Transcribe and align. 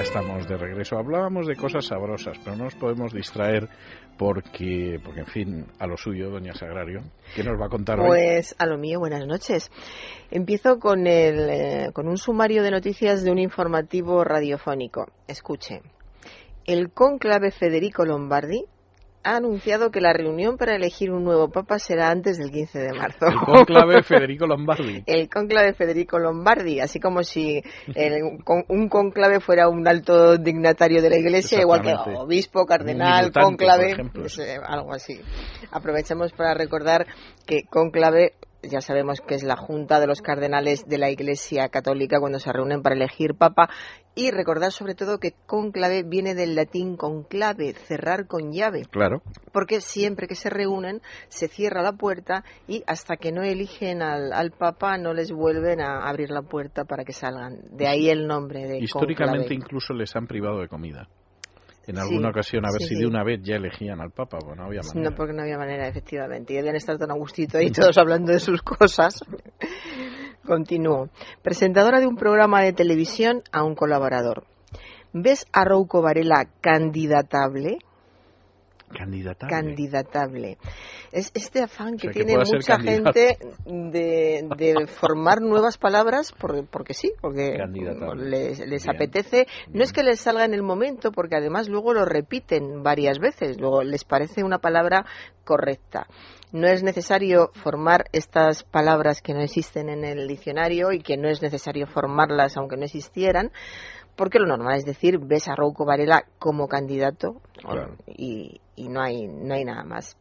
De 0.00 0.56
regreso. 0.56 0.96
Hablábamos 0.96 1.46
de 1.46 1.56
cosas 1.56 1.84
sabrosas, 1.84 2.38
pero 2.42 2.56
no 2.56 2.64
nos 2.64 2.74
podemos 2.74 3.12
distraer 3.12 3.68
porque, 4.16 4.98
porque 5.04 5.20
en 5.20 5.26
fin, 5.26 5.66
a 5.78 5.86
lo 5.86 5.98
suyo, 5.98 6.30
doña 6.30 6.54
Sagrario. 6.54 7.02
¿Qué 7.34 7.44
nos 7.44 7.60
va 7.60 7.66
a 7.66 7.68
contar 7.68 8.00
hoy? 8.00 8.08
Pues 8.08 8.54
a 8.58 8.64
lo 8.64 8.78
mío, 8.78 8.98
buenas 8.98 9.26
noches. 9.26 9.70
Empiezo 10.30 10.78
con, 10.78 11.06
el, 11.06 11.50
eh, 11.50 11.90
con 11.92 12.08
un 12.08 12.16
sumario 12.16 12.62
de 12.62 12.70
noticias 12.70 13.22
de 13.22 13.30
un 13.30 13.38
informativo 13.38 14.24
radiofónico. 14.24 15.06
Escuche. 15.28 15.82
El 16.64 16.90
cónclave 16.90 17.50
Federico 17.50 18.06
Lombardi 18.06 18.64
ha 19.22 19.36
anunciado 19.36 19.90
que 19.90 20.00
la 20.00 20.12
reunión 20.12 20.56
para 20.56 20.74
elegir 20.74 21.10
un 21.10 21.24
nuevo 21.24 21.50
papa 21.50 21.78
será 21.78 22.10
antes 22.10 22.38
del 22.38 22.50
15 22.50 22.78
de 22.78 22.92
marzo. 22.92 23.26
El 23.26 23.38
conclave 23.38 24.02
Federico 24.04 24.46
Lombardi. 24.46 25.02
El 25.06 25.28
conclave 25.28 25.74
Federico 25.74 26.18
Lombardi, 26.18 26.80
así 26.80 27.00
como 27.00 27.22
si 27.22 27.62
un 28.68 28.88
conclave 28.88 29.40
fuera 29.40 29.68
un 29.68 29.86
alto 29.86 30.36
dignatario 30.38 31.02
de 31.02 31.10
la 31.10 31.18
Iglesia, 31.18 31.60
igual 31.60 31.82
que 31.82 31.94
obispo, 32.16 32.64
cardenal, 32.64 33.32
conclave, 33.32 33.96
pues, 34.12 34.38
eh, 34.38 34.58
algo 34.62 34.92
así. 34.92 35.20
Aprovechamos 35.70 36.32
para 36.32 36.54
recordar 36.54 37.06
que 37.46 37.64
conclave 37.68 38.32
ya 38.62 38.80
sabemos 38.80 39.20
que 39.20 39.34
es 39.34 39.42
la 39.42 39.56
Junta 39.56 40.00
de 40.00 40.06
los 40.06 40.22
Cardenales 40.22 40.86
de 40.86 40.98
la 40.98 41.10
Iglesia 41.10 41.68
Católica 41.68 42.20
cuando 42.20 42.38
se 42.38 42.52
reúnen 42.52 42.82
para 42.82 42.94
elegir 42.94 43.34
Papa 43.34 43.68
y 44.14 44.30
recordar 44.30 44.72
sobre 44.72 44.94
todo 44.94 45.18
que 45.18 45.34
conclave 45.46 46.02
viene 46.02 46.34
del 46.34 46.54
latín 46.54 46.96
conclave, 46.96 47.72
cerrar 47.72 48.26
con 48.26 48.52
llave. 48.52 48.82
Claro. 48.90 49.22
Porque 49.52 49.80
siempre 49.80 50.26
que 50.26 50.34
se 50.34 50.50
reúnen 50.50 51.00
se 51.28 51.48
cierra 51.48 51.82
la 51.82 51.92
puerta 51.92 52.44
y 52.66 52.82
hasta 52.86 53.16
que 53.16 53.32
no 53.32 53.42
eligen 53.42 54.02
al, 54.02 54.32
al 54.32 54.50
Papa 54.50 54.98
no 54.98 55.14
les 55.14 55.32
vuelven 55.32 55.80
a 55.80 56.08
abrir 56.08 56.30
la 56.30 56.42
puerta 56.42 56.84
para 56.84 57.04
que 57.04 57.12
salgan. 57.12 57.60
De 57.70 57.86
ahí 57.86 58.08
el 58.10 58.26
nombre 58.26 58.66
de 58.66 58.78
Históricamente 58.78 59.54
incluso 59.54 59.94
les 59.94 60.14
han 60.16 60.26
privado 60.26 60.60
de 60.60 60.68
comida 60.68 61.08
en 61.86 61.98
alguna 61.98 62.28
ocasión, 62.30 62.64
a 62.66 62.70
ver 62.70 62.82
si 62.82 62.94
de 62.94 63.06
una 63.06 63.24
vez 63.24 63.40
ya 63.42 63.56
elegían 63.56 64.00
al 64.00 64.10
Papa, 64.10 64.38
pues 64.38 64.56
no 64.56 64.64
había 64.64 64.82
manera. 64.82 65.10
No, 65.10 65.16
porque 65.16 65.32
no 65.32 65.42
había 65.42 65.58
manera, 65.58 65.88
efectivamente. 65.88 66.52
Y 66.52 66.56
debían 66.56 66.76
estar 66.76 66.98
tan 66.98 67.10
a 67.10 67.14
gustito 67.14 67.58
ahí 67.58 67.70
todos 67.70 67.96
hablando 67.98 68.32
de 68.32 68.40
sus 68.40 68.62
cosas. 68.62 69.20
Continúo. 70.46 71.08
Presentadora 71.42 72.00
de 72.00 72.06
un 72.06 72.16
programa 72.16 72.62
de 72.62 72.72
televisión 72.72 73.42
a 73.52 73.64
un 73.64 73.74
colaborador. 73.74 74.44
¿Ves 75.12 75.46
a 75.52 75.64
Rouco 75.64 76.02
Varela 76.02 76.48
candidatable? 76.60 77.78
Candidatable. 78.96 79.54
Candidatable. 79.54 80.58
Es 81.12 81.30
este 81.34 81.62
afán 81.62 81.96
que 81.96 82.08
tiene 82.08 82.36
mucha 82.36 82.78
gente 82.78 83.38
de, 83.64 84.86
formar 84.88 85.40
nuevas 85.40 85.78
palabras 85.78 86.32
porque 86.70 86.94
sí, 86.94 87.12
porque 87.20 87.56
les, 88.16 88.88
apetece. 88.88 89.46
No 89.72 89.84
es 89.84 89.92
que 89.92 90.02
les 90.02 90.20
salga 90.20 90.44
en 90.44 90.54
el 90.54 90.62
momento, 90.62 91.12
porque 91.12 91.36
además 91.36 91.68
luego 91.68 91.94
lo 91.94 92.04
repiten 92.04 92.82
varias 92.82 93.18
veces, 93.18 93.60
luego 93.60 93.82
les 93.82 94.04
parece 94.04 94.42
una 94.42 94.58
palabra 94.58 95.06
correcta. 95.44 96.06
No 96.52 96.66
es 96.66 96.82
necesario 96.82 97.50
formar 97.54 98.06
estas 98.12 98.64
palabras 98.64 99.22
que 99.22 99.34
no 99.34 99.40
existen 99.40 99.88
en 99.88 100.04
el 100.04 100.26
diccionario 100.26 100.90
y 100.90 101.00
que 101.00 101.16
no 101.16 101.28
es 101.28 101.42
necesario 101.42 101.86
formarlas 101.86 102.56
aunque 102.56 102.76
no 102.76 102.84
existieran 102.84 103.52
porque 104.20 104.38
lo 104.38 104.46
normal 104.46 104.76
es 104.76 104.84
decir, 104.84 105.18
ves 105.18 105.48
a 105.48 105.54
Rouco 105.54 105.86
Varela 105.86 106.24
como 106.38 106.68
candidato 106.68 107.40
y, 108.06 108.60
no, 108.88 109.02
hay, 109.02 109.26
no 109.26 109.54
hay 109.54 109.64
nada 109.64 109.84
más. 109.84 110.16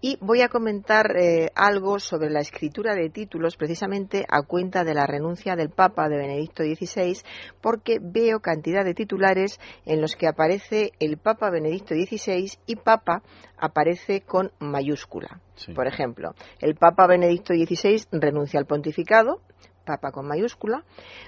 Y 0.00 0.18
voy 0.20 0.42
a 0.42 0.48
comentar 0.48 1.16
eh, 1.16 1.50
algo 1.54 1.98
sobre 1.98 2.30
la 2.30 2.40
escritura 2.40 2.94
de 2.94 3.10
títulos 3.10 3.56
precisamente 3.56 4.24
a 4.28 4.42
cuenta 4.42 4.84
de 4.84 4.94
la 4.94 5.06
renuncia 5.06 5.56
del 5.56 5.70
Papa 5.70 6.08
de 6.08 6.16
Benedicto 6.16 6.62
XVI, 6.62 7.18
porque 7.60 7.98
veo 8.00 8.40
cantidad 8.40 8.84
de 8.84 8.94
titulares 8.94 9.60
en 9.84 10.00
los 10.00 10.16
que 10.16 10.26
aparece 10.26 10.92
el 11.00 11.18
Papa 11.18 11.50
Benedicto 11.50 11.94
XVI 11.94 12.52
y 12.66 12.76
Papa 12.76 13.22
aparece 13.56 14.22
con 14.22 14.52
mayúscula. 14.58 15.40
Por 15.74 15.86
ejemplo, 15.86 16.34
el 16.60 16.76
Papa 16.76 17.06
Benedicto 17.06 17.52
XVI 17.52 18.06
renuncia 18.12 18.60
al 18.60 18.66
pontificado, 18.66 19.40
Papa 19.88 20.12
con 20.12 20.28
mayúscula, 20.28 20.84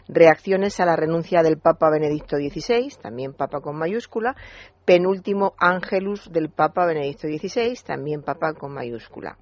reacciones 0.07 0.81
a 0.81 0.85
la 0.85 0.97
renuncia 0.97 1.43
del 1.43 1.57
Papa 1.57 1.89
Benedicto 1.89 2.37
XVI, 2.37 2.93
también 3.01 3.33
Papa 3.33 3.63
con 3.63 3.79
mayúscula, 3.79 4.37
penúltimo 4.85 5.55
Ángelus 5.57 6.31
del 6.31 6.51
Papa 6.51 6.85
Benedicto 6.85 7.27
XVI, 7.27 7.75
también 7.87 8.23
Papa 8.23 8.53
con 8.53 8.75
mayúscula. 8.75 9.39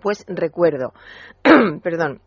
Pues 0.00 0.24
recuerdo, 0.28 0.92
perdón, 1.82 2.20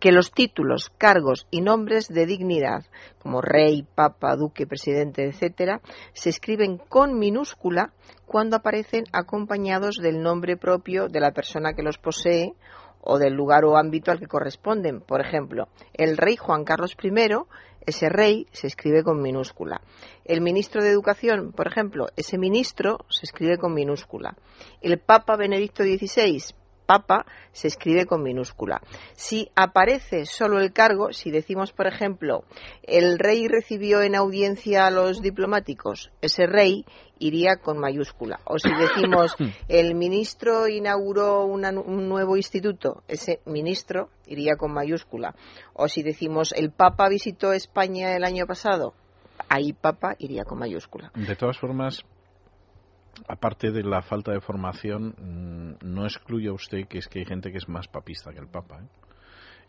que 0.00 0.12
los 0.12 0.32
títulos, 0.32 0.92
cargos 0.98 1.46
y 1.50 1.62
nombres 1.62 2.08
de 2.08 2.26
dignidad, 2.26 2.84
como 3.18 3.40
rey, 3.40 3.86
papa, 3.94 4.36
duque, 4.36 4.66
presidente, 4.66 5.24
etcétera, 5.24 5.80
se 6.12 6.28
escriben 6.28 6.76
con 6.76 7.18
minúscula 7.18 7.92
cuando 8.26 8.56
aparecen 8.56 9.04
acompañados 9.12 9.96
del 9.96 10.20
nombre 10.20 10.58
propio 10.58 11.08
de 11.08 11.20
la 11.20 11.32
persona 11.32 11.72
que 11.72 11.82
los 11.82 11.96
posee 11.96 12.52
o 13.04 13.18
del 13.18 13.34
lugar 13.34 13.64
o 13.64 13.76
ámbito 13.76 14.10
al 14.10 14.18
que 14.18 14.26
corresponden. 14.26 15.00
Por 15.00 15.20
ejemplo, 15.20 15.68
el 15.92 16.16
rey 16.16 16.36
Juan 16.36 16.64
Carlos 16.64 16.96
I, 17.02 17.10
ese 17.86 18.08
rey 18.08 18.46
se 18.52 18.66
escribe 18.66 19.04
con 19.04 19.20
minúscula. 19.20 19.82
El 20.24 20.40
ministro 20.40 20.82
de 20.82 20.90
Educación, 20.90 21.52
por 21.52 21.66
ejemplo, 21.66 22.06
ese 22.16 22.38
ministro 22.38 22.98
se 23.10 23.26
escribe 23.26 23.58
con 23.58 23.74
minúscula. 23.74 24.36
El 24.80 24.98
Papa 24.98 25.36
Benedicto 25.36 25.82
XVI, 25.84 26.54
Papa 26.86 27.26
se 27.52 27.68
escribe 27.68 28.06
con 28.06 28.22
minúscula. 28.22 28.80
Si 29.14 29.50
aparece 29.54 30.26
solo 30.26 30.60
el 30.60 30.72
cargo, 30.72 31.12
si 31.12 31.30
decimos, 31.30 31.72
por 31.72 31.86
ejemplo, 31.86 32.44
el 32.82 33.18
rey 33.18 33.48
recibió 33.48 34.02
en 34.02 34.14
audiencia 34.14 34.86
a 34.86 34.90
los 34.90 35.22
diplomáticos, 35.22 36.10
ese 36.20 36.46
rey 36.46 36.84
iría 37.18 37.56
con 37.56 37.78
mayúscula. 37.78 38.40
O 38.44 38.58
si 38.58 38.70
decimos, 38.74 39.34
el 39.68 39.94
ministro 39.94 40.68
inauguró 40.68 41.44
un 41.44 42.08
nuevo 42.08 42.36
instituto, 42.36 43.02
ese 43.08 43.40
ministro 43.46 44.10
iría 44.26 44.56
con 44.56 44.72
mayúscula. 44.72 45.34
O 45.74 45.88
si 45.88 46.02
decimos, 46.02 46.52
el 46.52 46.70
Papa 46.70 47.08
visitó 47.08 47.52
España 47.52 48.16
el 48.16 48.24
año 48.24 48.46
pasado, 48.46 48.94
ahí 49.48 49.72
Papa 49.72 50.16
iría 50.18 50.44
con 50.44 50.58
mayúscula. 50.58 51.10
De 51.14 51.36
todas 51.36 51.58
formas, 51.58 52.04
aparte 53.28 53.70
de 53.70 53.82
la 53.82 54.02
falta 54.02 54.32
de 54.32 54.40
formación, 54.40 55.14
mm, 55.18 55.86
no 55.86 56.04
excluye 56.04 56.50
usted 56.50 56.86
que 56.86 56.98
es 56.98 57.08
que 57.08 57.20
hay 57.20 57.24
gente 57.24 57.50
que 57.50 57.58
es 57.58 57.68
más 57.68 57.88
papista 57.88 58.32
que 58.32 58.38
el 58.38 58.48
Papa. 58.48 58.80
¿eh? 58.82 58.86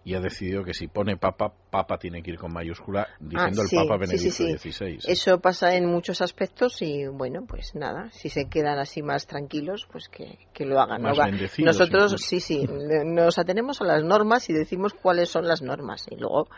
Y 0.04 0.14
ha 0.14 0.20
decidido 0.20 0.64
que 0.64 0.76
si 0.76 0.88
pone 0.88 1.18
Papa, 1.18 1.52
Papa 1.72 1.98
tiene 1.98 2.22
que 2.22 2.32
ir 2.32 2.38
con 2.38 2.54
mayúscula 2.54 3.08
diciendo 3.20 3.64
ah, 3.64 3.66
el 3.72 3.88
Papa 3.88 3.98
Benedicto 3.98 4.44
XVI. 4.44 5.00
Eso 5.08 5.40
pasa 5.40 5.76
en 5.76 5.88
muchos 5.88 6.22
aspectos 6.22 6.80
y 6.84 7.08
bueno, 7.08 7.46
pues 7.48 7.74
nada, 7.74 8.12
si 8.12 8.30
se 8.30 8.48
quedan 8.48 8.78
así 8.78 9.02
más 9.02 9.26
tranquilos, 9.26 9.88
pues 9.92 10.08
que, 10.08 10.38
lo 10.64 10.80
hagan. 10.80 11.02
Nosotros 11.02 12.16
sí, 12.20 12.40
sí, 12.40 12.68
nos 13.06 13.40
atenemos 13.40 13.82
a 13.82 13.86
las 13.86 14.04
normas 14.04 14.48
y 14.52 14.54
decimos 14.54 14.94
cuáles 14.94 15.30
son 15.30 15.48
las 15.48 15.64
normas 15.64 16.06
y 16.12 16.18
luego 16.18 16.50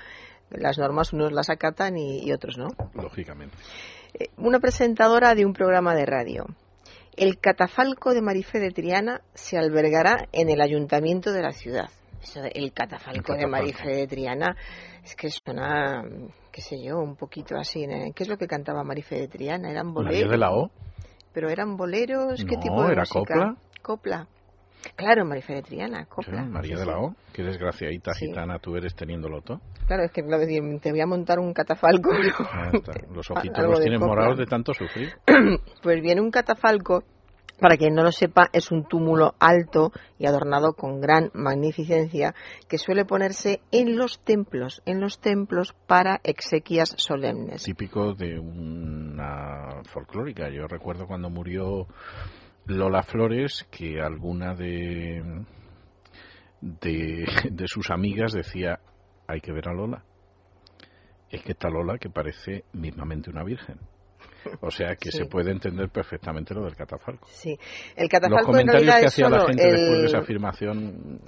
las 0.50 0.78
normas 0.78 1.14
unos 1.14 1.32
las 1.32 1.50
acatan 1.50 1.98
y 1.98 2.30
otros 2.34 2.58
no. 2.58 2.68
Lógicamente. 2.96 3.56
Eh, 4.14 4.30
una 4.38 4.60
presentadora 4.60 5.36
de 5.36 5.46
un 5.46 5.54
programa 5.54 5.96
de 5.96 6.06
radio 6.06 6.46
el 7.18 7.40
catafalco 7.40 8.14
de 8.14 8.22
Marifé 8.22 8.60
de 8.60 8.72
Triana 8.72 9.22
se 9.34 9.58
albergará 9.58 10.28
en 10.32 10.50
el 10.50 10.62
ayuntamiento 10.62 11.34
de 11.34 11.42
la 11.42 11.52
ciudad. 11.52 11.90
el 12.54 12.72
catafalco, 12.74 13.34
de 13.34 13.48
Marifé 13.48 13.90
de 13.90 14.08
Triana 14.08 14.56
es 15.04 15.16
que 15.16 15.30
suena, 15.30 16.04
qué 16.52 16.62
sé 16.62 16.82
yo, 16.82 17.00
un 17.00 17.16
poquito 17.16 17.58
así. 17.58 17.86
¿Qué 18.16 18.24
es 18.24 18.30
lo 18.30 18.38
que 18.38 18.48
cantaba 18.48 18.84
Marifé 18.84 19.16
de 19.16 19.28
Triana? 19.28 19.72
¿Eran 19.72 19.94
boleros? 19.94 20.32
de 20.32 20.38
la 20.38 20.52
O? 20.52 20.70
¿Pero 21.34 21.50
eran 21.50 21.76
boleros? 21.76 22.46
¿Qué 22.46 22.58
tipo 22.58 22.84
de 22.84 22.94
era 22.94 23.02
música? 23.02 23.20
copla. 23.20 23.58
Copla. 23.82 24.28
Claro, 24.96 25.26
Marifé 25.26 25.56
de 25.56 25.62
Triana, 25.62 26.06
copla. 26.06 26.44
María 26.44 26.78
de 26.78 26.86
la 26.86 27.00
O, 27.00 27.16
qué 27.34 27.44
desgraciadita 27.44 28.14
gitana 28.14 28.60
tú 28.60 28.76
eres 28.76 28.96
teniéndolo 28.96 29.42
todo. 29.42 29.62
Claro, 29.88 30.04
es 30.04 30.12
que 30.12 30.24
te 30.24 30.92
voy 30.92 31.02
a 31.02 31.06
montar 31.06 31.40
un 31.40 31.54
catafalco. 31.54 32.12
los 33.14 33.32
ojitos 33.32 33.64
los 33.64 33.80
tienen 33.82 34.00
morados 34.00 34.38
de 34.38 34.46
tanto 34.46 34.74
sufrir. 34.74 35.14
pues 35.84 36.02
viene 36.02 36.22
un 36.22 36.32
catafalco 36.32 37.04
para 37.60 37.78
quien 37.78 37.96
no 37.96 38.04
lo 38.04 38.12
sepa, 38.12 38.50
es 38.54 38.72
un 38.72 38.84
túmulo 38.88 39.34
alto 39.40 39.92
y 40.20 40.28
adornado 40.28 40.74
con 40.74 41.02
gran 41.02 41.32
magnificencia 41.34 42.36
que 42.68 42.78
suele 42.78 43.04
ponerse 43.06 43.62
en 43.72 43.98
los 43.98 44.20
templos, 44.20 44.82
en 44.86 45.02
los 45.02 45.20
templos 45.20 45.74
para 45.88 46.20
exequias 46.24 46.94
solemnes. 46.98 47.64
Típico 47.64 48.14
de 48.14 48.38
una 48.38 49.82
folclórica. 49.86 50.50
Yo 50.50 50.68
recuerdo 50.68 51.08
cuando 51.08 51.30
murió 51.30 51.88
Lola 52.68 53.02
Flores, 53.04 53.66
que 53.72 54.02
alguna 54.02 54.54
de, 54.54 55.46
de, 56.62 57.68
sus 57.68 57.90
amigas 57.90 58.34
decía, 58.34 58.80
hay 59.26 59.40
que 59.40 59.54
ver 59.54 59.70
a 59.70 59.74
Lola. 59.74 60.04
Es 61.30 61.44
que 61.44 61.54
está 61.54 61.70
Lola 61.70 61.98
que 61.98 62.10
parece 62.10 62.66
mismamente 62.74 63.30
una 63.30 63.44
virgen. 63.44 63.80
O 64.62 64.72
sea 64.72 64.96
que 64.96 65.12
se 65.12 65.26
puede 65.26 65.52
entender 65.52 65.90
perfectamente 65.90 66.54
lo 66.54 66.64
del 66.64 66.76
catafalco. 66.76 67.28
Sí, 67.32 67.58
el 67.96 68.10
catafalco 68.10 68.52
Los 68.52 68.58
comentarios 68.58 68.96
que 69.00 69.06
hacía 69.06 69.30
la 69.30 69.46
gente 69.46 69.64
después 69.64 70.02
de 70.02 70.06
esa 70.06 70.20
afirmación 70.20 71.22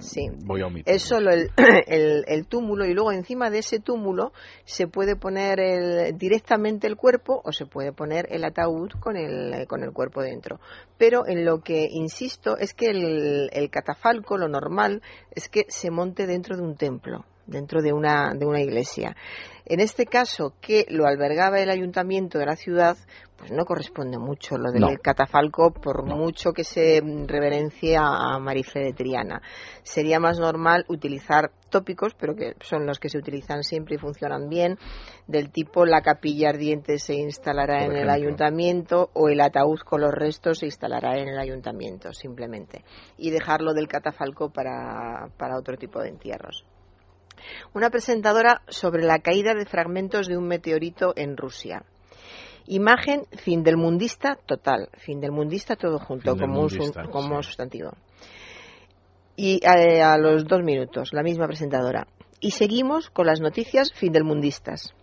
voy 0.44 0.62
a 0.62 0.66
omitir. 0.66 0.94
Es 0.94 1.02
solo 1.02 1.30
el, 1.86 2.24
el, 2.26 2.46
túmulo 2.46 2.84
y 2.84 2.94
luego 2.94 3.12
encima 3.12 3.50
de 3.50 3.58
ese 3.58 3.78
túmulo 3.80 4.32
se 4.64 4.86
puede 4.86 5.16
poner 5.16 5.60
el, 5.60 6.16
directamente 6.16 6.86
el 6.86 6.96
cuerpo 6.96 7.40
o 7.44 7.52
se 7.52 7.66
puede 7.66 7.92
poner 7.92 8.26
el 8.30 8.44
ataúd 8.44 8.90
con 9.00 9.16
el, 9.16 9.66
con 9.66 9.82
el 9.82 9.92
cuerpo 9.92 10.22
dentro. 10.22 10.60
Pero 10.98 11.26
en 11.26 11.44
lo 11.44 11.60
que 11.60 11.88
insisto 11.90 12.56
es 12.56 12.74
que 12.74 12.86
el, 12.86 13.50
el 13.52 13.70
catafalco, 13.70 14.36
lo 14.36 14.48
normal, 14.48 15.02
es 15.30 15.48
que 15.48 15.64
se 15.68 15.90
monte 15.90 16.26
dentro 16.26 16.56
de 16.56 16.62
un 16.62 16.76
templo 16.76 17.24
dentro 17.50 17.82
de 17.82 17.92
una, 17.92 18.32
de 18.34 18.46
una 18.46 18.60
iglesia. 18.60 19.16
En 19.66 19.80
este 19.80 20.06
caso, 20.06 20.54
que 20.60 20.86
lo 20.88 21.06
albergaba 21.06 21.60
el 21.60 21.70
ayuntamiento 21.70 22.38
de 22.38 22.46
la 22.46 22.56
ciudad, 22.56 22.96
pues 23.36 23.52
no 23.52 23.64
corresponde 23.64 24.18
mucho 24.18 24.58
lo 24.58 24.72
del 24.72 25.00
catafalco, 25.00 25.72
por 25.72 26.04
mucho 26.04 26.52
que 26.52 26.64
se 26.64 27.00
reverencie 27.26 27.96
a 27.96 28.38
Marife 28.38 28.80
de 28.80 28.92
Triana. 28.92 29.42
Sería 29.82 30.18
más 30.18 30.38
normal 30.40 30.84
utilizar 30.88 31.52
tópicos, 31.68 32.14
pero 32.18 32.34
que 32.34 32.54
son 32.60 32.84
los 32.84 32.98
que 32.98 33.08
se 33.08 33.18
utilizan 33.18 33.62
siempre 33.62 33.94
y 33.94 33.98
funcionan 33.98 34.48
bien, 34.48 34.76
del 35.28 35.50
tipo 35.52 35.86
la 35.86 36.02
capilla 36.02 36.48
ardiente 36.48 36.98
se 36.98 37.14
instalará 37.14 37.84
en 37.84 37.92
el 37.92 38.10
ayuntamiento 38.10 39.10
o 39.14 39.28
el 39.28 39.40
ataúd 39.40 39.78
con 39.80 40.00
los 40.00 40.12
restos 40.12 40.58
se 40.58 40.66
instalará 40.66 41.16
en 41.16 41.28
el 41.28 41.38
ayuntamiento, 41.38 42.12
simplemente. 42.12 42.84
Y 43.16 43.30
dejarlo 43.30 43.72
del 43.72 43.88
catafalco 43.88 44.50
para 44.50 45.56
otro 45.56 45.76
tipo 45.76 46.00
de 46.00 46.08
entierros 46.08 46.64
una 47.74 47.90
presentadora 47.90 48.62
sobre 48.68 49.02
la 49.02 49.18
caída 49.18 49.54
de 49.54 49.66
fragmentos 49.66 50.26
de 50.26 50.36
un 50.36 50.46
meteorito 50.46 51.12
en 51.16 51.36
Rusia. 51.36 51.84
Imagen 52.66 53.24
fin 53.36 53.62
del 53.62 53.76
mundista 53.76 54.36
total, 54.46 54.88
fin 54.98 55.20
del 55.20 55.32
mundista 55.32 55.76
todo 55.76 55.98
junto 55.98 56.36
como, 56.36 56.68
como 57.10 57.42
sustantivo. 57.42 57.92
Y 59.34 59.60
eh, 59.64 60.02
a, 60.02 60.18
los 60.18 60.44
dos 60.44 60.62
minutos, 60.62 61.12
la 61.12 61.22
misma 61.22 61.46
presentadora. 61.46 62.06
Y 62.40 62.52
seguimos 62.52 63.10
con 63.10 63.26
las 63.26 63.40
noticias 63.40 63.92
fin 63.92 64.12
del 64.12 64.24
mundistas. 64.24 64.94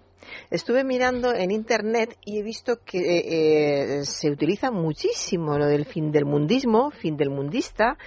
Estuve 0.49 0.83
mirando 0.83 1.33
en 1.33 1.51
internet 1.51 2.17
y 2.23 2.39
he 2.39 2.43
visto 2.43 2.79
que 2.85 3.99
eh, 3.99 4.05
se 4.05 4.29
utiliza 4.29 4.71
muchísimo 4.71 5.57
lo 5.57 5.65
del 5.65 5.85
fin 5.85 6.11
del 6.11 6.25
mundismo, 6.25 6.91
fin 6.91 7.17
del 7.17 7.29
mundista, 7.29 7.97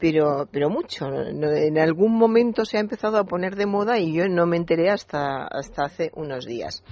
pero, 0.00 0.48
pero 0.50 0.70
mucho. 0.70 1.06
En 1.06 1.78
algún 1.78 2.16
momento 2.16 2.64
se 2.64 2.78
ha 2.78 2.80
empezado 2.80 3.18
a 3.18 3.24
poner 3.24 3.54
de 3.54 3.66
moda 3.66 3.98
y 3.98 4.14
yo 4.14 4.28
no 4.28 4.46
me 4.46 4.56
enteré 4.56 4.90
hasta, 4.90 5.46
hasta 5.46 5.84
hace 5.84 6.10
unos 6.14 6.46
días. 6.46 6.82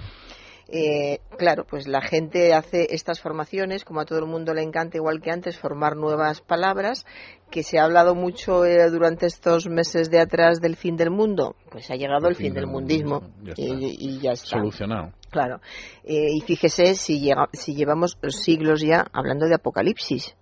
Eh, 0.71 1.19
claro, 1.37 1.65
pues 1.67 1.87
la 1.87 2.01
gente 2.01 2.53
hace 2.53 2.93
estas 2.93 3.19
formaciones, 3.19 3.83
como 3.83 4.01
a 4.01 4.05
todo 4.05 4.19
el 4.19 4.27
mundo 4.27 4.53
le 4.53 4.61
encanta, 4.61 4.97
igual 4.97 5.19
que 5.19 5.31
antes, 5.31 5.57
formar 5.57 5.95
nuevas 5.95 6.41
palabras, 6.41 7.07
que 7.49 7.63
se 7.63 7.79
ha 7.79 7.85
hablado 7.85 8.13
mucho 8.13 8.63
eh, 8.65 8.87
durante 8.91 9.25
estos 9.25 9.67
meses 9.67 10.11
de 10.11 10.19
atrás 10.19 10.61
del 10.61 10.75
fin 10.75 10.95
del 10.95 11.09
mundo, 11.09 11.55
pues 11.71 11.89
ha 11.89 11.95
llegado 11.95 12.27
el, 12.27 12.35
fin, 12.35 12.53
del, 12.53 12.67
mundismo, 12.67 13.23
y, 13.57 14.19
ya 14.19 14.33
está. 14.33 14.59
Solucionado. 14.59 15.11
Claro. 15.31 15.59
Eh, 16.03 16.35
y 16.35 16.41
fíjese 16.41 16.93
si, 16.93 17.19
llega, 17.19 17.49
si 17.53 17.73
llevamos 17.73 18.19
siglos 18.27 18.81
ya 18.81 19.07
hablando 19.11 19.47
de 19.47 19.55
apocalipsis 19.55 20.35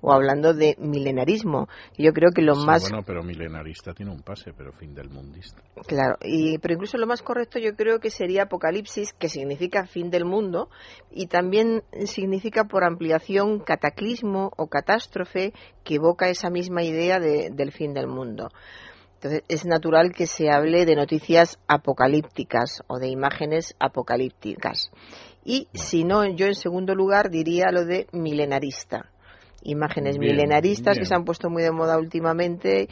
o 0.00 0.12
hablando 0.12 0.54
de 0.54 0.76
milenarismo. 0.78 1.68
Yo 1.96 2.12
creo 2.12 2.30
que 2.34 2.42
lo 2.42 2.54
más. 2.54 2.82
Bueno, 2.82 3.02
pero 3.06 3.22
milenarista 3.22 3.92
tiene 3.92 4.12
un 4.12 4.22
pase, 4.22 4.52
pero 4.56 4.72
fin 4.72 4.94
del 4.94 5.10
mundista. 5.10 5.62
Claro, 5.86 6.16
y, 6.22 6.58
pero 6.58 6.74
incluso 6.74 6.98
lo 6.98 7.06
más 7.06 7.22
correcto 7.22 7.58
yo 7.58 7.74
creo 7.74 8.00
que 8.00 8.10
sería 8.10 8.44
apocalipsis, 8.44 9.12
que 9.12 9.28
significa 9.28 9.86
fin 9.86 10.10
del 10.10 10.24
mundo, 10.24 10.68
y 11.10 11.26
también 11.26 11.82
significa 12.06 12.64
por 12.64 12.84
ampliación 12.84 13.60
cataclismo 13.60 14.50
o 14.56 14.66
catástrofe, 14.68 15.52
que 15.84 15.96
evoca 15.96 16.28
esa 16.28 16.50
misma 16.50 16.82
idea 16.82 17.18
de, 17.18 17.50
del 17.50 17.72
fin 17.72 17.94
del 17.94 18.06
mundo. 18.06 18.48
Entonces 19.14 19.42
es 19.48 19.66
natural 19.66 20.12
que 20.12 20.28
se 20.28 20.48
hable 20.48 20.86
de 20.86 20.94
noticias 20.94 21.58
apocalípticas 21.66 22.82
o 22.86 22.98
de 22.98 23.08
imágenes 23.08 23.74
apocalípticas. 23.80 24.92
Y 25.44 25.66
si 25.74 26.04
no, 26.04 26.24
yo 26.24 26.46
en 26.46 26.54
segundo 26.54 26.94
lugar 26.94 27.28
diría 27.28 27.72
lo 27.72 27.84
de 27.84 28.06
milenarista 28.12 29.10
imágenes 29.62 30.18
milenaristas 30.18 30.98
que 30.98 31.04
se 31.04 31.14
han 31.14 31.24
puesto 31.24 31.50
muy 31.50 31.62
de 31.62 31.72
moda 31.72 31.98
últimamente 31.98 32.88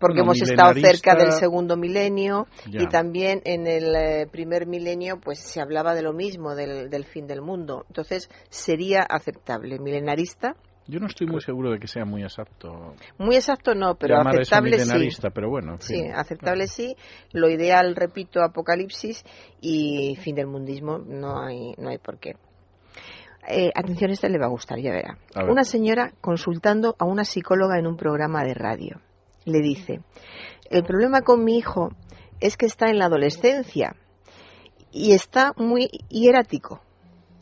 porque 0.00 0.20
hemos 0.20 0.40
estado 0.40 0.72
cerca 0.74 1.14
del 1.14 1.32
segundo 1.32 1.76
milenio 1.76 2.46
y 2.66 2.86
también 2.86 3.42
en 3.44 3.66
el 3.66 3.94
eh, 3.94 4.26
primer 4.30 4.66
milenio 4.66 5.20
pues 5.20 5.40
se 5.40 5.60
hablaba 5.60 5.94
de 5.94 6.02
lo 6.02 6.12
mismo 6.12 6.54
del, 6.54 6.88
del, 6.88 7.04
fin 7.04 7.26
del 7.26 7.42
mundo 7.42 7.84
entonces 7.88 8.30
sería 8.48 9.02
aceptable 9.02 9.78
milenarista 9.78 10.56
yo 10.86 11.00
no 11.00 11.06
estoy 11.06 11.26
muy 11.26 11.40
seguro 11.40 11.70
de 11.70 11.78
que 11.78 11.88
sea 11.88 12.04
muy 12.04 12.22
exacto. 12.22 12.94
Muy 13.16 13.36
exacto 13.36 13.74
no, 13.74 13.94
pero 13.94 14.18
aceptable 14.18 14.78
sí. 14.78 15.18
pero 15.32 15.48
bueno. 15.48 15.76
Sí, 15.80 16.02
aceptable 16.14 16.66
sí. 16.66 16.94
Lo 17.32 17.48
ideal, 17.48 17.96
repito, 17.96 18.42
apocalipsis 18.42 19.24
y 19.62 20.14
fin 20.16 20.34
del 20.34 20.46
mundismo 20.46 20.98
no 20.98 21.42
hay 21.42 21.72
no 21.78 21.88
hay 21.88 21.96
por 21.96 22.18
qué. 22.18 22.34
Eh, 23.48 23.70
atención, 23.74 24.10
este 24.10 24.28
le 24.28 24.38
va 24.38 24.46
a 24.46 24.50
gustar, 24.50 24.78
ya 24.78 24.90
verá. 24.90 25.18
Una 25.48 25.64
señora 25.64 26.12
consultando 26.20 26.96
a 26.98 27.04
una 27.04 27.24
psicóloga 27.24 27.78
en 27.78 27.86
un 27.86 27.96
programa 27.96 28.42
de 28.44 28.54
radio. 28.54 29.00
Le 29.44 29.60
dice, 29.60 30.00
el 30.70 30.84
problema 30.84 31.20
con 31.20 31.44
mi 31.44 31.58
hijo 31.58 31.90
es 32.40 32.56
que 32.56 32.66
está 32.66 32.88
en 32.88 32.98
la 32.98 33.06
adolescencia 33.06 33.94
y 34.90 35.12
está 35.12 35.52
muy 35.56 35.88
hierático. 36.08 36.80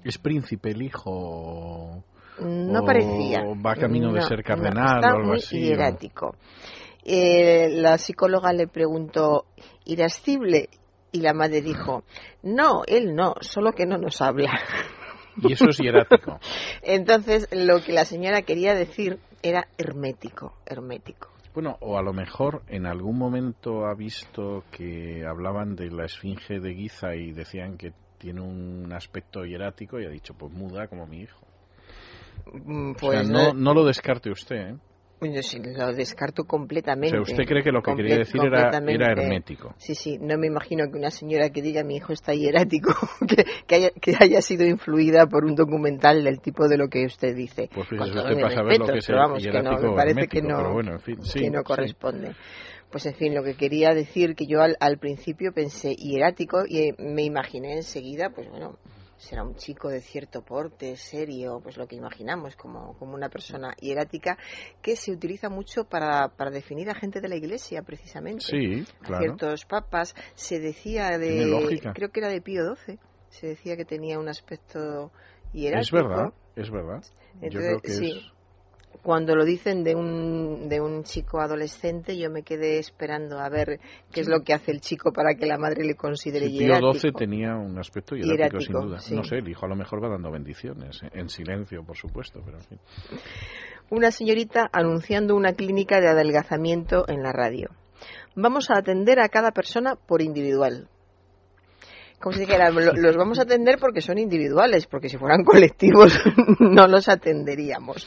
¿Es 0.03 0.19
príncipe 0.19 0.71
el 0.71 0.83
hijo? 0.83 2.03
No 2.41 2.85
parecía. 2.85 3.45
¿Va 3.65 3.77
camino 3.77 4.13
de 4.13 4.23
ser 4.23 4.43
cardenal 4.43 5.05
o 5.05 5.07
algo 5.07 5.29
muy 5.29 5.37
así? 5.37 5.61
hierático. 5.61 6.35
Eh, 7.05 7.69
la 7.71 7.99
psicóloga 7.99 8.53
le 8.53 8.67
preguntó, 8.67 9.47
¿irascible? 9.85 10.69
Y 11.13 11.21
la 11.21 11.35
madre 11.35 11.61
dijo, 11.61 12.05
no, 12.43 12.83
él 12.87 13.15
no, 13.15 13.35
solo 13.41 13.73
que 13.73 13.87
no 13.87 13.99
nos 13.99 14.21
habla. 14.21 14.51
Y 15.37 15.53
eso 15.53 15.67
es 15.69 15.79
hierático. 15.79 16.39
Entonces, 16.83 17.49
lo 17.53 17.83
que 17.83 17.93
la 17.93 18.05
señora 18.05 18.43
quería 18.43 18.75
decir 18.75 19.19
era 19.43 19.69
hermético, 19.79 20.55
hermético. 20.67 21.29
Bueno, 21.55 21.77
o 21.81 21.99
a 21.99 22.03
lo 22.03 22.13
mejor 22.13 22.63
en 22.69 22.87
algún 22.87 23.19
momento 23.19 23.87
ha 23.87 23.95
visto 23.95 24.65
que 24.71 25.25
hablaban 25.27 25.77
de 25.77 25.91
la 25.91 26.07
esfinge 26.07 26.61
de 26.61 26.75
Giza 26.75 27.15
y 27.15 27.33
decían 27.33 27.77
que 27.77 27.93
tiene 28.19 28.41
un 28.41 28.91
aspecto 28.93 29.45
hierático 29.45 30.01
y 30.01 30.07
ha 30.07 30.09
dicho, 30.09 30.35
pues 30.35 30.53
muda 30.53 30.87
como 30.87 31.07
mi 31.07 31.23
hijo. 31.23 31.47
Mm, 32.53 32.93
pues 32.95 33.29
no, 33.29 33.53
no 33.53 33.75
lo 33.75 33.85
descarte 33.85 34.31
usted, 34.31 34.57
¿eh? 34.57 34.77
Yo 35.31 35.43
sí, 35.43 35.61
lo 35.63 35.93
descarto 35.93 36.45
completamente. 36.45 37.19
O 37.19 37.25
sea, 37.25 37.35
¿usted 37.35 37.45
cree 37.45 37.63
que 37.63 37.71
lo 37.71 37.83
que 37.83 37.95
quería 37.95 38.17
decir 38.17 38.41
era, 38.45 38.71
era, 38.71 39.13
hermético? 39.13 39.75
Sí, 39.79 39.95
sí, 39.95 40.19
no 40.21 40.37
me 40.37 40.49
imagino 40.49 40.91
que 40.91 40.99
una 40.99 41.11
señora 41.11 41.51
que 41.51 41.63
diga 41.63 41.85
mi 41.85 41.97
hijo 41.97 42.13
está 42.13 42.35
hierático, 42.35 42.93
que, 43.29 43.45
que, 43.67 43.75
haya, 43.75 43.91
que 43.91 44.17
haya 44.19 44.43
sido 44.43 44.67
influida 44.67 45.27
por 45.27 45.45
un 45.45 45.55
documental 45.55 46.25
del 46.25 46.41
tipo 46.41 46.69
de 46.69 46.77
lo 46.77 46.89
que 46.89 47.05
usted 47.05 47.37
dice. 47.37 47.69
Pues 47.73 47.89
fíjese 47.89 48.19
usted 48.19 48.35
para 48.41 48.51
saber 48.51 48.79
lo 48.79 48.87
que 48.87 48.99
es 48.99 49.09
vamos, 49.09 49.43
que 49.43 49.63
no, 49.63 49.79
me 49.79 49.95
parece 49.95 50.29
que 50.29 50.43
no, 50.43 50.73
bueno, 50.73 50.93
en 50.93 51.01
fin, 51.01 51.19
que 51.33 51.51
no 51.51 51.63
corresponde. 51.63 52.35
Pues 52.91 53.07
en 53.07 53.15
fin, 53.15 53.35
lo 53.35 53.43
que 53.43 53.55
quería 53.55 53.95
decir 53.95 54.35
que 54.35 54.47
yo 54.47 54.61
al, 54.61 54.77
al 54.79 54.99
principio 54.99 55.53
pensé 55.53 55.95
hierático 55.95 56.65
y 56.69 56.93
me 56.99 57.23
imaginé 57.23 57.73
enseguida, 57.75 58.31
pues 58.31 58.51
bueno, 58.51 58.77
será 59.23 59.45
un 59.45 59.55
chico 59.55 59.89
de 59.89 60.01
cierto 60.01 60.43
porte, 60.43 60.97
serio, 60.97 61.61
pues 61.63 61.77
lo 61.77 61.87
que 61.87 61.95
imaginamos 61.95 62.57
como, 62.57 62.99
como 62.99 63.15
una 63.15 63.29
persona 63.29 63.73
hierática, 63.81 64.37
que 64.83 64.97
se 64.97 65.13
utiliza 65.13 65.49
mucho 65.49 65.85
para, 65.85 66.29
para 66.29 66.51
definir 66.51 66.91
a 66.91 66.95
gente 66.95 67.21
de 67.21 67.29
la 67.29 67.37
iglesia, 67.37 67.83
precisamente. 67.83 68.45
Sí, 68.45 68.85
claro. 69.01 69.23
ciertos 69.23 69.65
papas. 69.65 70.15
Se 70.35 70.59
decía 70.59 71.19
de. 71.19 71.81
Creo 71.95 72.11
que 72.11 72.21
era 72.21 72.29
de 72.29 72.41
Pío 72.41 72.75
XII. 72.75 72.99
Se 73.29 73.47
decía 73.47 73.77
que 73.77 73.85
tenía 73.85 74.19
un 74.19 74.29
aspecto 74.29 75.13
hierático. 75.53 75.81
Es 75.81 75.93
verdad, 75.93 76.33
es 76.57 76.71
verdad. 76.71 77.03
Yo 77.41 77.61
creo 77.61 77.81
que 77.81 77.91
sí 77.91 78.33
cuando 79.03 79.35
lo 79.35 79.45
dicen 79.45 79.83
de 79.85 79.95
un, 79.95 80.69
de 80.69 80.81
un 80.81 81.05
chico 81.05 81.41
adolescente, 81.41 82.17
yo 82.17 82.31
me 82.31 82.43
quedé 82.43 82.79
esperando 82.79 83.39
a 83.39 83.49
ver 83.49 83.81
qué 84.13 84.21
es 84.21 84.29
lo 84.29 84.43
que 84.43 84.53
hace 84.53 84.71
el 84.71 84.81
chico 84.81 85.13
para 85.13 85.35
que 85.35 85.47
la 85.47 85.59
madre 85.59 85.85
le 85.85 85.95
considere 85.95 86.49
sí, 86.49 86.59
Pío 86.59 86.93
XII 86.93 87.13
tenía 87.13 87.57
un 87.57 87.79
aspecto 87.79 88.15
hierático, 88.15 88.61
sin 88.61 88.73
duda. 88.73 88.99
No 89.11 89.25
sé, 89.25 89.37
el 89.37 89.49
hijo 89.49 89.67
a 89.67 89.69
lo 89.69 89.77
mejor 89.77 90.03
va 90.03 90.09
dando 90.09 90.31
bendiciones, 90.31 91.01
en 91.13 91.29
silencio, 91.29 91.85
por 91.85 91.97
supuesto, 91.97 92.41
pero 92.45 92.59
en 92.59 92.65
fin. 92.65 92.79
Una 93.91 94.11
señorita 94.11 94.69
anunciando 94.73 95.35
una 95.35 95.55
clínica 95.55 96.01
de 96.01 96.09
adelgazamiento 96.09 97.05
en 97.09 97.23
la 97.23 97.33
radio. 97.33 97.71
Vamos 98.35 98.71
a 98.71 98.79
atender 98.79 99.21
a 99.21 99.29
cada 99.29 99.53
persona 99.53 99.97
por 99.97 100.23
individual 100.23 100.89
como 102.23 102.35
si 102.35 102.41
dijera, 102.41 102.71
los 102.95 103.17
vamos 103.17 103.41
a 103.41 103.43
atender 103.43 103.79
porque 103.81 104.01
son 104.01 104.17
individuales, 104.17 104.87
porque 104.87 105.09
si 105.09 105.19
fueran 105.19 105.43
colectivos 105.45 106.17
no 106.61 106.87
los 106.87 107.09
atenderíamos 107.09 108.07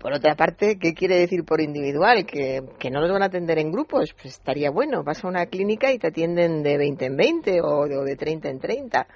Por 0.00 0.12
otra 0.12 0.36
parte, 0.36 0.78
¿qué 0.78 0.94
quiere 0.94 1.18
decir 1.18 1.44
por 1.44 1.60
individual? 1.60 2.24
Que, 2.24 2.62
que 2.78 2.90
no 2.90 3.00
los 3.00 3.10
van 3.10 3.22
a 3.22 3.26
atender 3.26 3.58
en 3.58 3.72
grupos. 3.72 4.14
Pues 4.14 4.34
estaría 4.34 4.70
bueno. 4.70 5.02
Vas 5.02 5.24
a 5.24 5.28
una 5.28 5.46
clínica 5.46 5.92
y 5.92 5.98
te 5.98 6.08
atienden 6.08 6.62
de 6.62 6.78
20 6.78 7.06
en 7.06 7.16
20 7.16 7.60
o 7.62 8.04
de 8.04 8.16
30 8.16 8.48
en 8.48 8.58
30. 8.60 9.06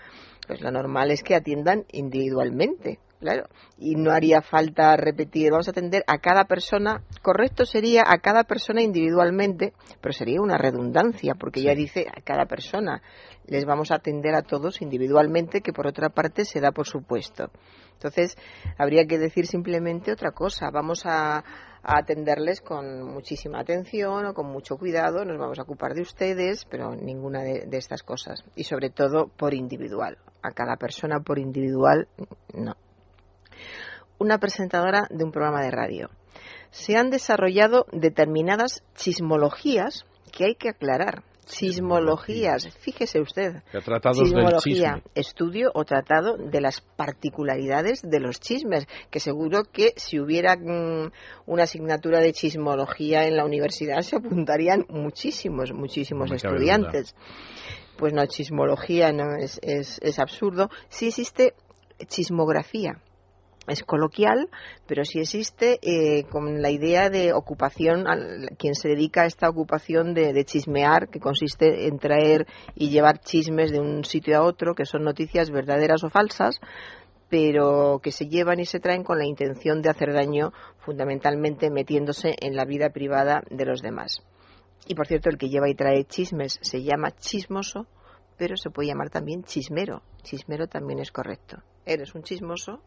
Pues 0.46 0.60
lo 0.60 0.72
normal 0.72 1.12
es 1.12 1.22
que 1.22 1.36
atiendan 1.36 1.84
individualmente 1.92 2.98
claro. 3.22 3.48
Y 3.78 3.94
no 3.94 4.10
haría 4.10 4.42
falta 4.42 4.96
repetir, 4.96 5.52
vamos 5.52 5.68
a 5.68 5.70
atender 5.70 6.02
a 6.08 6.18
cada 6.18 6.44
persona, 6.44 7.02
correcto 7.22 7.64
sería 7.64 8.02
a 8.04 8.18
cada 8.18 8.42
persona 8.44 8.82
individualmente, 8.82 9.72
pero 10.00 10.12
sería 10.12 10.40
una 10.40 10.58
redundancia, 10.58 11.34
porque 11.34 11.62
ya 11.62 11.74
dice 11.74 12.08
a 12.08 12.20
cada 12.20 12.46
persona, 12.46 13.00
les 13.46 13.64
vamos 13.64 13.92
a 13.92 13.96
atender 13.96 14.34
a 14.34 14.42
todos 14.42 14.82
individualmente, 14.82 15.60
que 15.60 15.72
por 15.72 15.86
otra 15.86 16.10
parte 16.10 16.44
se 16.44 16.60
da 16.60 16.72
por 16.72 16.86
supuesto. 16.86 17.50
Entonces, 17.92 18.36
habría 18.76 19.06
que 19.06 19.18
decir 19.18 19.46
simplemente 19.46 20.12
otra 20.12 20.32
cosa, 20.32 20.70
vamos 20.72 21.06
a, 21.06 21.44
atenderles 21.84 22.60
con 22.60 23.02
muchísima 23.12 23.58
atención 23.58 24.26
o 24.26 24.34
con 24.34 24.46
mucho 24.46 24.76
cuidado, 24.76 25.24
nos 25.24 25.36
vamos 25.36 25.58
a 25.58 25.62
ocupar 25.62 25.94
de 25.94 26.02
ustedes, 26.02 26.64
pero 26.64 26.94
ninguna 26.94 27.42
de, 27.42 27.66
de 27.66 27.76
estas 27.76 28.04
cosas. 28.04 28.44
Y 28.54 28.64
sobre 28.64 28.90
todo 28.90 29.26
por 29.36 29.52
individual. 29.52 30.16
A 30.42 30.52
cada 30.52 30.76
persona 30.76 31.18
por 31.20 31.40
individual, 31.40 32.06
no 32.54 32.76
una 34.18 34.38
presentadora 34.38 35.06
de 35.10 35.24
un 35.24 35.32
programa 35.32 35.62
de 35.62 35.70
radio. 35.70 36.10
Se 36.70 36.96
han 36.96 37.10
desarrollado 37.10 37.86
determinadas 37.92 38.82
chismologías 38.94 40.06
que 40.30 40.44
hay 40.44 40.54
que 40.54 40.70
aclarar. 40.70 41.24
Chismologías, 41.44 42.68
fíjese 42.78 43.20
usted. 43.20 43.62
Chismología, 44.12 45.02
estudio 45.14 45.72
o 45.74 45.84
tratado 45.84 46.36
de 46.36 46.60
las 46.60 46.80
particularidades 46.80 48.00
de 48.02 48.20
los 48.20 48.38
chismes, 48.38 48.86
que 49.10 49.18
seguro 49.18 49.64
que 49.64 49.92
si 49.96 50.20
hubiera 50.20 50.56
mm, 50.56 51.10
una 51.46 51.64
asignatura 51.64 52.20
de 52.20 52.32
chismología 52.32 53.26
en 53.26 53.36
la 53.36 53.44
universidad 53.44 54.02
se 54.02 54.16
apuntarían 54.16 54.86
muchísimos, 54.88 55.72
muchísimos 55.72 56.30
estudiantes. 56.30 57.16
Pues 57.98 58.12
no, 58.14 58.24
chismología 58.26 59.12
no 59.12 59.36
es, 59.36 59.58
es, 59.62 59.98
es 60.00 60.18
absurdo. 60.20 60.70
Sí 60.88 61.08
existe 61.08 61.54
chismografía 62.06 63.02
es 63.68 63.84
coloquial, 63.84 64.48
pero 64.86 65.04
sí 65.04 65.20
existe 65.20 65.78
eh, 65.82 66.24
con 66.24 66.62
la 66.62 66.70
idea 66.70 67.10
de 67.10 67.32
ocupación, 67.32 68.04
quien 68.58 68.74
se 68.74 68.88
dedica 68.88 69.22
a 69.22 69.26
esta 69.26 69.48
ocupación 69.48 70.14
de, 70.14 70.44
chismear, 70.44 71.08
que 71.08 71.20
consiste 71.20 71.86
en 71.86 71.98
traer 71.98 72.46
y 72.74 72.90
llevar 72.90 73.20
chismes 73.20 73.70
de 73.70 73.80
un 73.80 74.04
sitio 74.04 74.36
a 74.36 74.42
otro, 74.42 74.74
que 74.74 74.84
son 74.84 75.04
noticias 75.04 75.50
verdaderas 75.50 76.02
o 76.02 76.10
falsas, 76.10 76.60
pero 77.28 78.00
que 78.02 78.10
se 78.10 78.26
llevan 78.26 78.60
y 78.60 78.66
se 78.66 78.80
traen 78.80 79.04
con 79.04 79.18
la 79.18 79.26
intención 79.26 79.80
de 79.80 79.90
hacer 79.90 80.12
daño, 80.12 80.52
fundamentalmente 80.78 81.70
metiéndose 81.70 82.34
en 82.40 82.56
la 82.56 82.64
vida 82.64 82.90
privada 82.90 83.42
de 83.48 83.64
los 83.64 83.80
demás. 83.80 84.22
Y 84.86 84.94
por 84.96 85.06
cierto, 85.06 85.30
el 85.30 85.38
que 85.38 85.48
lleva 85.48 85.68
y 85.68 85.74
trae 85.74 86.04
chismes 86.04 86.58
se 86.60 86.82
llama 86.82 87.12
chismoso, 87.12 87.86
pero 88.36 88.56
se 88.56 88.70
puede 88.70 88.88
llamar 88.88 89.10
también 89.10 89.44
chismero. 89.44 90.02
Chismero 90.22 90.66
también 90.66 90.98
es 90.98 91.12
correcto. 91.12 91.62
Eres 91.86 92.14
un 92.14 92.22
chismoso 92.22 92.82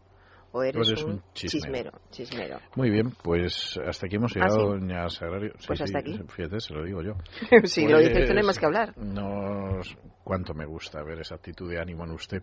o 0.55 0.63
eres, 0.63 1.03
un, 1.03 1.21
chismero. 1.33 1.91
chismero. 2.11 2.59
Muy 2.77 2.89
bien, 2.89 3.11
pues 3.21 3.77
hasta 3.85 4.05
aquí 4.05 4.15
hemos 4.15 4.31
¿Ah, 4.37 4.39
llegado, 4.39 4.69
doña 4.69 5.09
Sagrario. 5.09 5.51
pues 5.67 5.81
hasta 5.81 5.99
aquí. 5.99 6.17
Fíjate, 6.29 6.61
se 6.61 6.73
lo 6.73 6.85
digo 6.85 7.01
yo. 7.01 7.15
si 7.65 7.85
lo 7.85 7.99
dices, 7.99 8.25
tenemos 8.25 8.57
que 8.57 8.65
hablar. 8.65 8.97
Nos, 8.97 9.97
cuánto 10.23 10.53
me 10.53 10.65
gusta 10.65 11.03
ver 11.03 11.19
esa 11.19 11.35
actitud 11.35 11.69
de 11.69 11.77
ánimo 11.77 12.05
en 12.05 12.11
usted. 12.11 12.41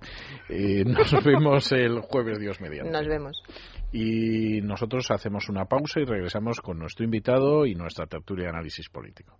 Eh, 0.51 0.85
nos 0.85 1.11
vemos 1.25 1.73
el 1.73 2.01
jueves, 2.01 2.39
Dios 2.39 2.61
mediante. 2.61 2.93
Nos 2.93 3.07
vemos. 3.07 3.43
Y 3.93 4.61
nosotros 4.61 5.11
hacemos 5.11 5.49
una 5.49 5.65
pausa 5.65 6.01
y 6.01 6.05
regresamos 6.05 6.61
con 6.61 6.79
nuestro 6.79 7.07
invitado 7.07 7.65
y 7.65 7.75
nuestra 7.75 8.07
tertulia 8.07 8.45
de 8.45 8.51
análisis 8.51 8.91
político. 8.91 9.39